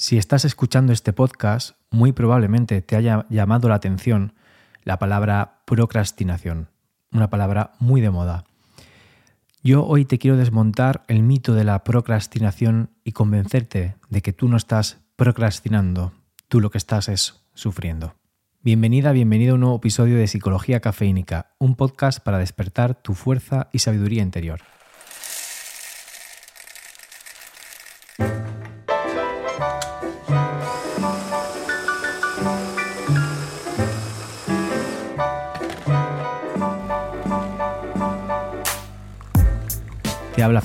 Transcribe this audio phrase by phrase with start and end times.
[0.00, 4.32] Si estás escuchando este podcast, muy probablemente te haya llamado la atención
[4.84, 6.68] la palabra procrastinación,
[7.10, 8.44] una palabra muy de moda.
[9.60, 14.46] Yo hoy te quiero desmontar el mito de la procrastinación y convencerte de que tú
[14.46, 16.12] no estás procrastinando,
[16.46, 18.14] tú lo que estás es sufriendo.
[18.62, 23.68] Bienvenida, bienvenido a un nuevo episodio de Psicología Cafeínica, un podcast para despertar tu fuerza
[23.72, 24.60] y sabiduría interior.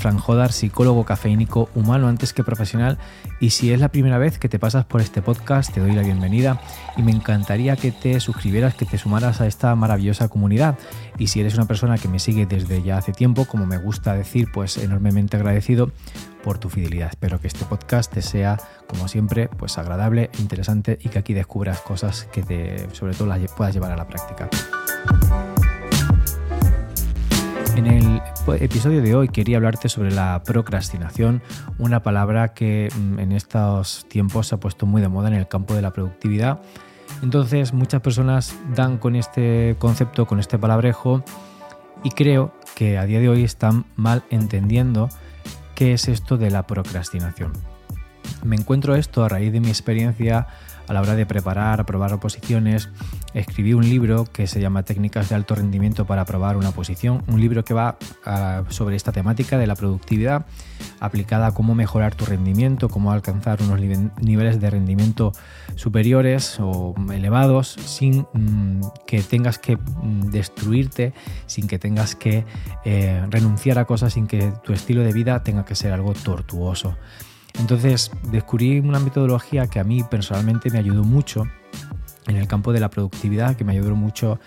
[0.04, 2.98] Fran Jodar, psicólogo cafeínico humano antes que profesional.
[3.40, 6.02] Y si es la primera vez que te pasas por este podcast, te doy la
[6.02, 6.60] bienvenida
[6.98, 10.78] y me encantaría que te suscribieras, que te sumaras a esta maravillosa comunidad.
[11.16, 14.12] Y si eres una persona que me sigue desde ya hace tiempo, como me gusta
[14.12, 15.90] decir, pues enormemente agradecido
[16.42, 17.08] por tu fidelidad.
[17.08, 21.80] Espero que este podcast te sea, como siempre, pues agradable, interesante y que aquí descubras
[21.80, 24.50] cosas que te, sobre todo las puedas llevar a la práctica.
[27.74, 28.20] En el
[28.52, 31.40] episodio de hoy quería hablarte sobre la procrastinación,
[31.78, 35.48] una palabra que mm, en estos tiempos se ha puesto muy de moda en el
[35.48, 36.60] campo de la productividad.
[37.22, 41.24] Entonces muchas personas dan con este concepto, con este palabrejo
[42.02, 45.08] y creo que a día de hoy están mal entendiendo
[45.74, 47.52] qué es esto de la procrastinación.
[48.44, 50.48] Me encuentro esto a raíz de mi experiencia
[50.86, 52.88] a la hora de preparar, aprobar oposiciones,
[53.32, 57.40] escribí un libro que se llama Técnicas de alto rendimiento para aprobar una oposición, un
[57.40, 60.46] libro que va ah, sobre esta temática de la productividad
[61.00, 65.32] aplicada a cómo mejorar tu rendimiento, cómo alcanzar unos niveles de rendimiento
[65.74, 71.12] superiores o elevados sin mm, que tengas que mm, destruirte,
[71.46, 72.44] sin que tengas que
[72.84, 76.96] eh, renunciar a cosas, sin que tu estilo de vida tenga que ser algo tortuoso.
[77.58, 81.46] Entonces descubrí una metodología que a mí personalmente me ayudó mucho
[82.26, 84.38] en el campo de la productividad, que me ayudó mucho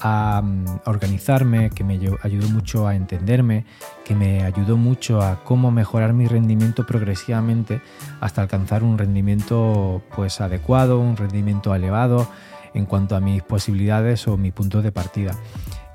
[0.00, 3.64] a mm, organizarme, que me ayudó mucho a entenderme,
[4.04, 7.80] que me ayudó mucho a cómo mejorar mi rendimiento progresivamente
[8.20, 12.28] hasta alcanzar un rendimiento pues adecuado, un rendimiento elevado
[12.74, 15.32] en cuanto a mis posibilidades o mi punto de partida.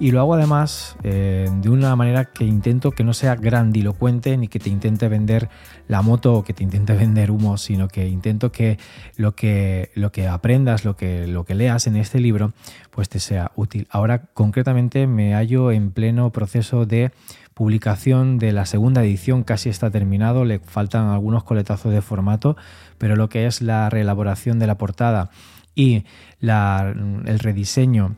[0.02, 4.48] Y lo hago además eh, de una manera que intento que no sea grandilocuente ni
[4.48, 5.50] que te intente vender
[5.90, 8.80] la moto o que te intente vender humo, sino que intento que
[9.18, 12.54] lo que, lo que aprendas, lo que, lo que leas en este libro,
[12.92, 13.88] pues te sea útil.
[13.90, 17.12] Ahora concretamente me hallo en pleno proceso de
[17.54, 22.56] publicación de la segunda edición, casi está terminado, le faltan algunos coletazos de formato,
[22.98, 25.30] pero lo que es la reelaboración de la portada
[25.76, 26.06] y
[26.40, 28.16] el rediseño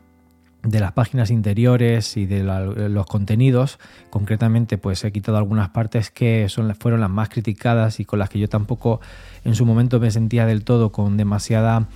[0.64, 3.80] de las páginas interiores y de los contenidos.
[4.10, 8.30] Concretamente, pues he quitado algunas partes que son, fueron las más criticadas y con las
[8.30, 9.02] que yo tampoco
[9.44, 11.88] en su momento me sentía del todo con demasiada,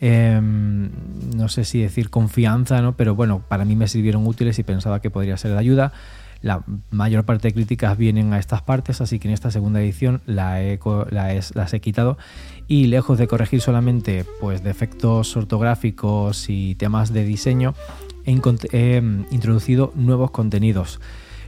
[0.00, 0.90] em,
[1.36, 2.96] no sé si decir confianza, ¿no?
[2.96, 5.92] pero bueno, para mí me sirvieron útiles y pensaba que podría ser de ayuda.
[6.42, 10.20] La mayor parte de críticas vienen a estas partes, así que en esta segunda edición
[10.26, 10.60] la
[11.10, 12.18] las he quitado
[12.68, 17.74] y lejos de corregir solamente pues, defectos ortográficos y temas de diseño,
[18.26, 21.00] he, mm, introducido nuevos contenidos.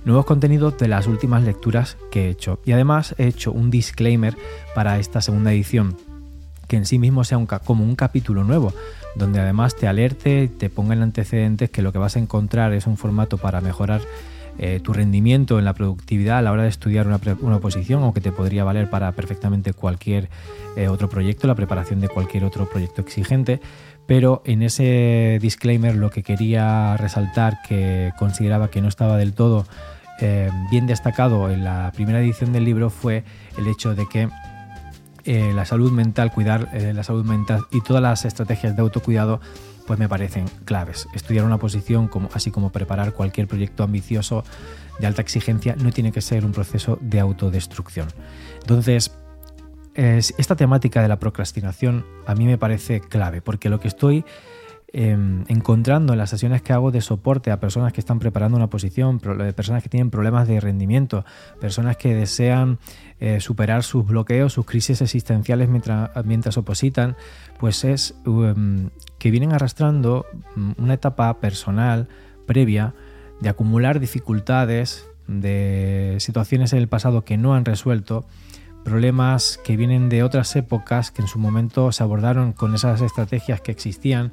[0.05, 2.61] Nuevos contenidos de las últimas lecturas que he hecho.
[2.65, 4.37] Y además he hecho un disclaimer
[4.75, 5.97] para esta segunda edición,
[6.69, 8.72] que en sí mismo sea como un capítulo nuevo,
[9.17, 12.87] donde además te alerte, te ponga en antecedentes que lo que vas a encontrar es
[12.87, 14.00] un formato para mejorar
[14.61, 18.12] eh, tu rendimiento en la productividad a la hora de estudiar una, una oposición o
[18.12, 20.31] que te podría valer para perfectamente cualquier
[20.77, 23.61] eh, otro proyecto, la preparación de cualquier otro proyecto exigente.
[24.08, 29.64] Pero en ese disclaimer lo que quería resaltar que consideraba que no estaba del todo
[30.20, 33.22] eh, bien destacado en la primera edición del libro fue
[33.56, 34.28] el hecho de que
[35.55, 39.43] la salud mental, cuidar la salud mental y todas las estrategias de autocuidado
[39.88, 41.08] pues me parecen claves.
[41.14, 44.44] Estudiar una posición, así como preparar cualquier proyecto ambicioso
[44.99, 48.08] de alta exigencia, no tiene que ser un proceso de autodestrucción.
[48.60, 49.18] Entonces,
[49.99, 54.25] esta temática de la procrastinación a mí me parece clave, porque lo que estoy
[54.93, 58.71] em, encontrando en las sesiones que hago de soporte a personas que están preparando una
[58.71, 61.25] posición, eh, personas que tienen problemas de rendimiento,
[61.61, 62.79] personas que desean
[63.19, 67.17] eh, superar sus bloqueos, sus crisis existenciales mientras, mientras opositan,
[67.59, 72.06] pues es em, que vienen arrastrando mm, una etapa personal
[72.47, 72.94] previa
[73.41, 78.27] de acumular dificultades, de situaciones en el pasado que no han resuelto,
[78.85, 83.61] problemas que vienen de otras épocas que en su momento se abordaron con esas estrategias
[83.61, 84.33] que existían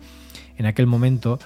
[0.57, 1.39] en aquel momento,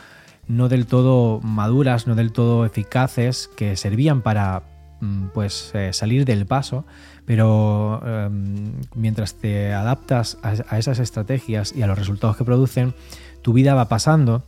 [0.48, 4.64] no del todo maduras, no del todo eficaces, que servían para
[5.02, 6.86] mm, pues eh, salir del paso,
[7.26, 12.94] pero em, mientras te adaptas a esas estrategias y a los resultados que producen,
[13.42, 14.44] tu vida va pasando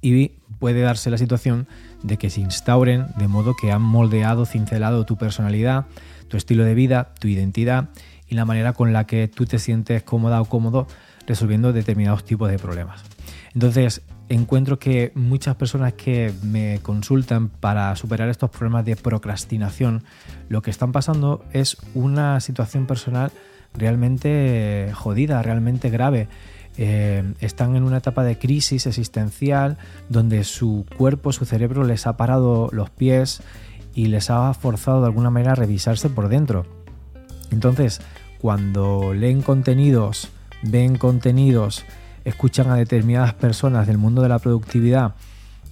[0.00, 1.68] y puede darse la situación
[2.02, 5.86] de que se instauren de modo que han moldeado, cincelado tu personalidad,
[6.32, 7.90] tu estilo de vida, tu identidad
[8.26, 10.86] y la manera con la que tú te sientes cómoda o cómodo
[11.26, 13.02] resolviendo determinados tipos de problemas.
[13.52, 14.00] Entonces,
[14.30, 20.04] encuentro que muchas personas que me consultan para superar estos problemas de procrastinación,
[20.48, 23.30] lo que están pasando es una situación personal
[23.74, 26.28] realmente jodida, realmente grave.
[26.78, 29.76] Eh, están en una etapa de crisis existencial
[30.08, 33.42] donde su cuerpo, su cerebro les ha parado los pies
[33.94, 36.66] y les ha forzado de alguna manera a revisarse por dentro.
[37.50, 38.00] Entonces,
[38.40, 40.28] cuando leen contenidos,
[40.62, 41.84] ven contenidos,
[42.24, 45.14] escuchan a determinadas personas del mundo de la productividad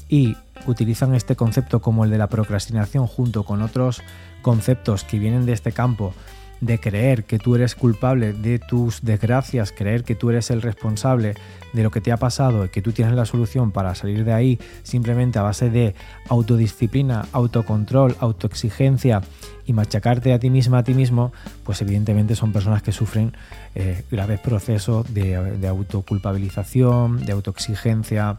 [0.08, 0.37] y
[0.67, 4.02] utilizan este concepto como el de la procrastinación junto con otros
[4.43, 6.14] conceptos que vienen de este campo
[6.60, 11.34] de creer que tú eres culpable de tus desgracias, creer que tú eres el responsable
[11.72, 14.32] de lo que te ha pasado y que tú tienes la solución para salir de
[14.32, 15.94] ahí simplemente a base de
[16.28, 19.22] autodisciplina, autocontrol, autoexigencia
[19.66, 21.32] y machacarte a ti misma, a ti mismo,
[21.64, 23.32] pues evidentemente son personas que sufren
[23.74, 28.38] eh, graves procesos de, de autoculpabilización, de autoexigencia,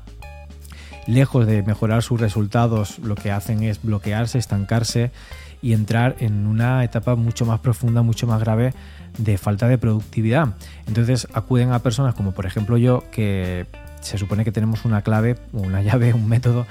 [1.07, 5.11] lejos de mejorar sus resultados, lo que hacen es bloquearse, estancarse
[5.61, 8.73] y entrar en una etapa mucho más profunda, mucho más grave
[9.17, 10.55] de falta de productividad.
[10.87, 13.65] Entonces acuden a personas como por ejemplo yo, que
[14.01, 16.65] se supone que tenemos una clave, una llave, un método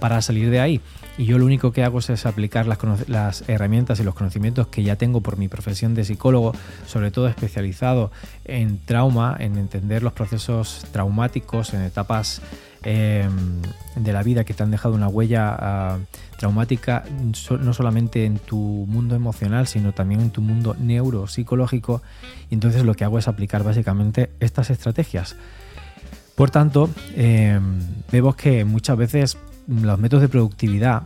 [0.00, 0.80] para salir de ahí.
[1.18, 4.96] Y yo lo único que hago es aplicar las, herramientas y los conocimientos que ya
[4.96, 6.52] tengo por mi profesión de psicólogo,
[6.86, 8.12] sobre todo especializado
[8.44, 12.42] en trauma, en entender los procesos traumáticos en etapas
[12.82, 13.62] Em,
[13.96, 15.98] de la vida que te han dejado una huella ah,
[16.38, 17.04] traumática,
[17.60, 22.02] no solamente en tu mundo emocional, sino también en tu mundo neuropsicológico.
[22.50, 25.36] Y entonces lo que hago es aplicar básicamente estas estrategias.
[26.34, 27.80] Por tanto, em,
[28.12, 31.04] vemos que muchas veces los métodos de productividad,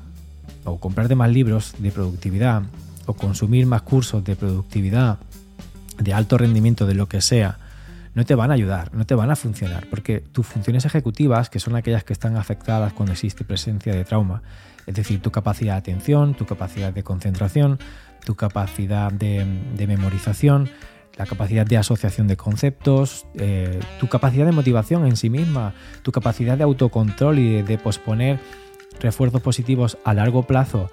[0.64, 2.62] o comprarte más libros de productividad,
[3.06, 5.18] o consumir más cursos de productividad,
[5.98, 7.58] de alto rendimiento, de lo que sea,
[8.14, 11.60] no te van a ayudar, no te van a funcionar, porque tus funciones ejecutivas, que
[11.60, 14.42] son aquellas que están afectadas cuando existe presencia de trauma,
[14.86, 17.78] es decir, tu capacidad de atención, tu capacidad de concentración,
[18.24, 19.44] tu capacidad de,
[19.86, 20.68] memorización,
[21.16, 26.12] la capacidad de asociación de conceptos, eh, tu capacidad de motivación en sí misma, tu
[26.12, 28.40] capacidad de autocontrol y de posponer
[29.00, 30.90] refuerzos positivos a largo plazo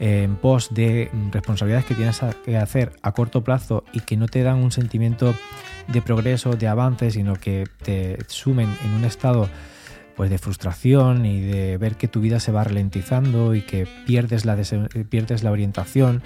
[0.00, 4.42] en pos de responsabilidades que tienes que hacer a corto plazo y que no te
[4.42, 5.34] dan un sentimiento
[5.88, 9.48] de progreso, de avance, sino que te sumen en un estado
[10.16, 14.44] pues de frustración y de ver que tu vida se va ralentizando y que pierdes
[14.44, 14.56] la,
[15.08, 16.22] pierdes la orientación,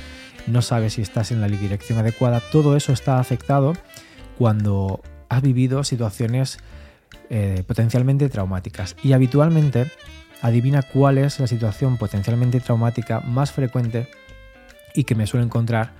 [0.47, 3.75] no sabes si estás en la dirección adecuada, todo eso está afectado
[4.39, 6.59] cuando has vivido situaciones
[7.31, 8.97] eh, potencialmente traumáticas.
[9.03, 9.91] Y habitualmente
[10.45, 14.11] adivina cuál es la situación potencialmente traumática más frecuente
[14.95, 15.93] y que me suelo encontrar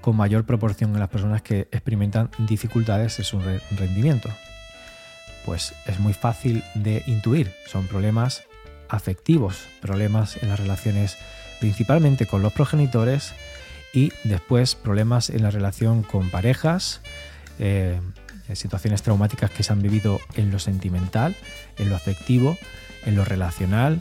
[0.00, 3.40] con mayor proporción en las personas que experimentan dificultades en su
[3.76, 4.30] rendimiento.
[5.44, 8.44] Pues es muy fácil de intuir, son problemas
[8.88, 11.18] afectivos, problemas en las relaciones
[11.58, 13.34] principalmente con los progenitores
[13.92, 17.00] y después problemas en la relación con parejas,
[17.58, 18.00] eh,
[18.54, 21.36] situaciones traumáticas que se han vivido en lo sentimental,
[21.78, 22.56] en lo afectivo
[23.06, 24.00] en lo relacional,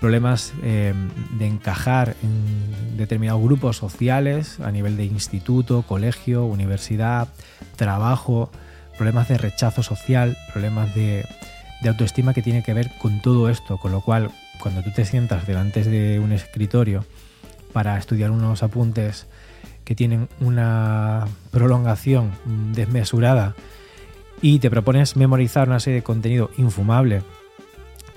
[0.00, 0.94] problemas eh,
[1.38, 7.28] de encajar en determinados grupos sociales a nivel de instituto, colegio, universidad,
[7.76, 8.50] trabajo,
[8.96, 11.26] problemas de rechazo social, problemas de,
[11.86, 15.46] autoestima que tiene que ver con todo esto, con lo cual cuando tú te sientas
[15.46, 17.04] delante de un escritorio
[17.72, 19.26] para estudiar unos apuntes
[19.84, 22.32] que tienen una prolongación
[22.72, 23.54] desmesurada
[24.42, 27.22] y te propones memorizar una serie de contenido infumable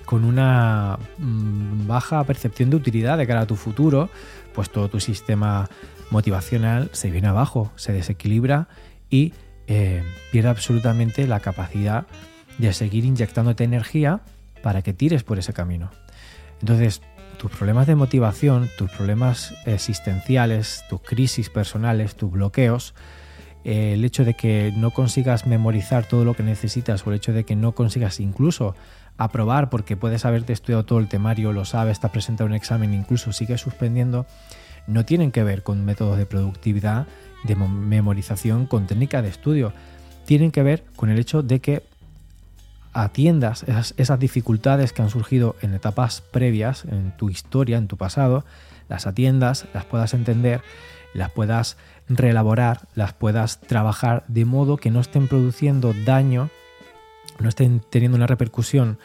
[0.05, 4.09] con una mm, baja percepción de utilidad de cara a tu futuro,
[4.53, 5.69] pues todo tu sistema
[6.11, 8.67] motivacional se viene abajo, se desequilibra
[9.09, 9.33] y
[9.67, 12.05] eh, pierde absolutamente la capacidad
[12.57, 14.21] de seguir inyectándote energía
[14.61, 15.89] para que tires por ese camino.
[16.59, 17.01] Entonces,
[17.43, 22.93] tus problemas de motivación, tus problemas existenciales, tus crisis personales, tus bloqueos,
[23.65, 27.33] eh, el hecho de que no consigas memorizar todo lo que necesitas o el hecho
[27.33, 28.77] de que no consigas incluso
[29.17, 33.33] aprobar porque puedes haberte estudiado todo el temario, lo sabes, estás presentado un examen, incluso
[33.33, 34.25] sigues suspendiendo,
[34.87, 37.07] no tienen que ver con métodos de productividad,
[37.43, 39.73] de memorización, con técnica de estudio.
[40.25, 41.83] Tienen que ver con el hecho de que
[42.93, 48.45] atiendas esas, dificultades que han surgido en etapas previas, en tu historia, en tu pasado,
[48.89, 50.61] las atiendas, las puedas entender,
[51.13, 56.49] las puedas reelaborar, las puedas trabajar de modo que no estén produciendo daño,
[57.39, 58.99] no estén teniendo una repercusión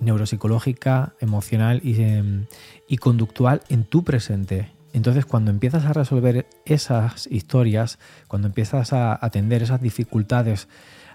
[0.00, 2.46] neuropsicológica, emocional y, em,
[2.88, 4.70] y conductual en tu presente.
[4.92, 10.68] Entonces, cuando empiezas a resolver esas historias, cuando empiezas a atender esas dificultades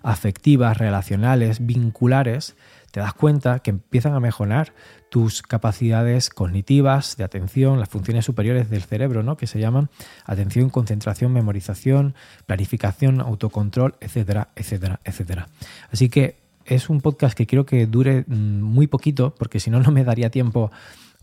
[0.03, 2.55] afectivas, relacionales, vinculares,
[2.91, 4.73] te das cuenta que empiezan a mejorar
[5.09, 9.37] tus capacidades cognitivas, de atención, las funciones superiores del cerebro, ¿no?
[9.37, 9.89] que se llaman
[10.25, 12.15] atención, concentración, memorización,
[12.45, 15.47] planificación, autocontrol, etcétera, etcétera, etcétera.
[15.91, 19.79] Así que es un podcast que quiero que dure mm, muy poquito, porque si no,
[19.79, 20.71] no me daría tiempo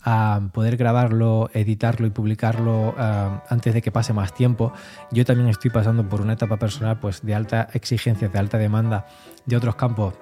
[0.02, 4.72] a poder grabarlo, editarlo y publicarlo eh, antes de que pase más tiempo.
[5.10, 9.06] Yo también estoy pasando por una etapa personal pues, de alta exigencia, de alta demanda
[9.46, 10.14] de otros campos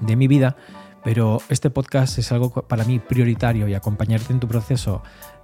[0.00, 0.56] de mi vida,
[1.04, 5.02] pero este podcast es algo para mí prioritario y acompañarte en tu proceso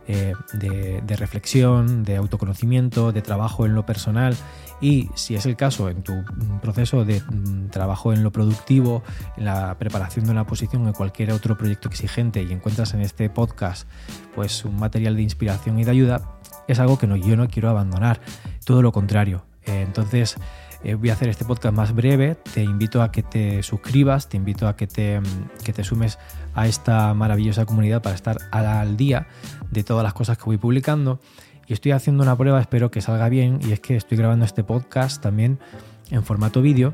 [0.08, 4.36] eh, de, reflexión, de autoconocimiento, de trabajo en lo personal
[4.80, 6.24] y si es el caso en tu
[6.60, 9.02] proceso de mm, trabajo en lo productivo,
[9.36, 13.30] en la preparación de una posición en cualquier otro proyecto exigente y encuentras en este
[13.30, 13.88] podcast
[14.34, 16.22] pues un material de inspiración y de ayuda,
[16.66, 18.20] es algo que no, yo no quiero abandonar,
[18.64, 19.44] todo lo contrario.
[19.66, 20.36] Eh, entonces,
[20.84, 22.36] eh, voy a hacer este podcast más breve.
[22.54, 25.24] Te invito a que te suscribas, te invito a que te, mm,
[25.64, 26.18] que te sumes
[26.54, 29.26] a esta maravillosa comunidad para estar al día
[29.70, 31.20] de todas las cosas que voy publicando.
[31.66, 34.64] Y estoy haciendo una prueba, espero que salga bien, y es que estoy grabando este
[34.64, 35.58] podcast también
[36.10, 36.92] en formato vídeo,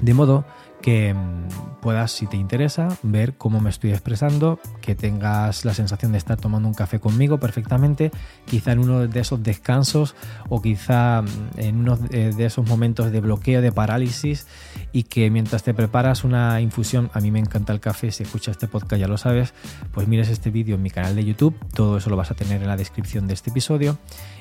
[0.00, 0.44] de modo
[0.82, 6.12] que mm, puedas, si te interesa, ver cómo me estoy expresando, que tengas la sensación
[6.12, 8.10] de estar tomando un café conmigo perfectamente,
[8.44, 10.14] quizá en uno de esos descansos
[10.48, 11.26] o quizá mm,
[11.58, 14.46] en uno de esos momentos de bloqueo, de parálisis
[14.92, 18.52] y que mientras te preparas una infusión, a mí me encanta el café, si escuchas
[18.52, 19.54] este podcast ya lo sabes,
[19.92, 22.60] pues mires este vídeo en mi canal de YouTube, todo eso lo vas a tener
[22.60, 23.98] en la descripción de este episodio.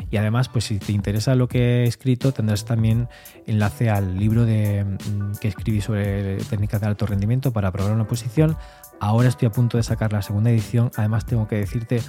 [0.09, 3.07] Y además pues si te interesa lo que he escrito tendrás también
[3.45, 8.07] enlace al libro de, mm, que escribí sobre técnicas de alto rendimiento para probar una
[8.07, 8.57] posición.
[8.99, 10.91] Ahora estoy a punto de sacar la segunda edición.
[10.95, 12.01] Además tengo que decirte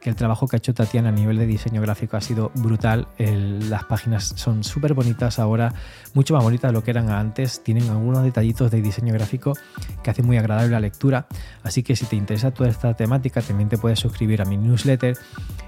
[0.00, 3.08] que el trabajo que ha hecho Tatiana a nivel de diseño gráfico ha sido brutal.
[3.18, 5.74] las páginas son súper bonitas ahora,
[6.14, 7.64] mucho más bonitas de lo que eran antes.
[7.64, 9.54] Tienen algunos detallitos de diseño gráfico
[10.04, 11.26] que hacen muy agradable la lectura.
[11.64, 15.18] Así que si te interesa toda esta temática, también te puedes suscribir a mi newsletter,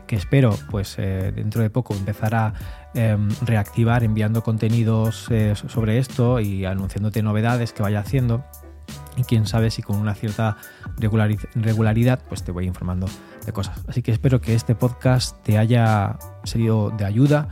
[0.07, 2.55] que espero pues eh, dentro de poco empezar
[2.95, 8.45] em, reactivar enviando contenidos eh, sobre esto y anunciándote novedades que vaya haciendo
[9.18, 10.57] y quién sabe si con una cierta
[10.97, 13.09] regularidad pues te voy informando
[13.45, 13.80] de cosas.
[13.88, 17.49] Así que espero que este podcast te haya sido de ayuda.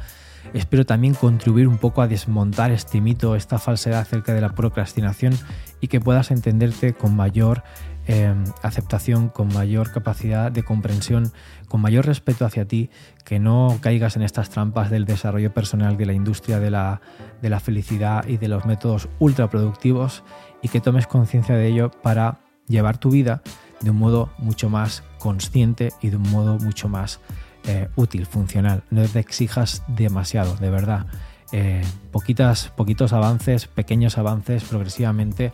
[0.55, 5.37] Espero también contribuir un poco a desmontar este mito, esta falsedad acerca de la procrastinación
[5.81, 7.65] y que puedas entenderte con mayor
[8.07, 11.33] em, aceptación, con mayor capacidad de comprensión,
[11.69, 12.91] con mayor respeto hacia ti,
[13.25, 17.01] que no caigas en estas trampas del desarrollo personal de la industria de la,
[17.43, 20.23] de la felicidad y de los métodos ultraproductivos
[20.63, 23.43] y que tomes conciencia de ello para llevar tu vida
[23.81, 27.21] de un modo mucho más consciente y de un modo mucho más
[27.67, 28.85] eh, útil, funcional.
[28.91, 31.07] No te exijas demasiado, de verdad.
[31.53, 35.53] Eh, poquitas, poquitos avances, pequeños avances progresivamente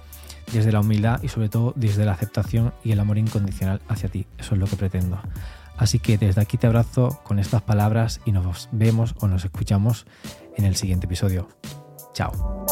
[0.52, 4.26] desde la humildad y sobre todo desde la aceptación y el amor incondicional hacia ti.
[4.38, 5.20] Eso es lo que pretendo.
[5.76, 10.06] Así que desde aquí te abrazo con estas palabras y nos vemos o nos escuchamos
[10.56, 11.49] en el siguiente episodio.
[12.12, 12.66] Chao.